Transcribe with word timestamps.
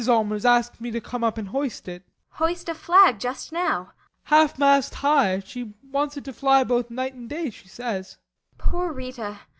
Allmers 0.09 0.45
asked 0.45 0.81
me 0.81 0.89
to 0.89 0.99
come 0.99 1.23
up 1.23 1.37
and 1.37 1.49
hoist 1.49 1.87
it. 1.87 2.01
ASTA. 2.33 2.37
Hoist 2.43 2.69
a 2.69 2.73
flag 2.73 3.19
just 3.19 3.51
now? 3.51 3.83
BORGHEIM. 3.91 4.19
Half 4.23 4.57
mast 4.57 4.95
high. 4.95 5.41
She 5.41 5.75
wants 5.91 6.17
it 6.17 6.23
to 6.23 6.33
fly 6.33 6.63
both 6.63 6.89
night 6.89 7.13
and 7.13 7.29
day, 7.29 7.51
she 7.51 7.67
says. 7.67 8.17
ASTA. 8.17 8.17
Poor 8.71 8.91
Rita! 8.91 9.41